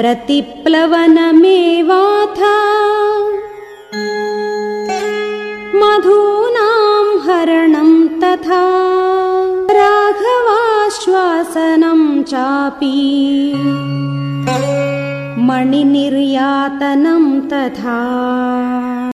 प्रतिप्लवनमेवाथ। 0.00 2.40
मधूनां 5.76 7.18
हरणं 7.18 8.06
तथा 8.06 8.66
राघवाश्वासनं 9.70 12.22
चापि। 12.22 13.52
मणिनिर्यातनं 15.38 17.40
तथा। 17.40 18.02